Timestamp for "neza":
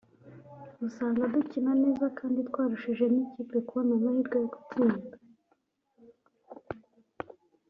1.83-2.05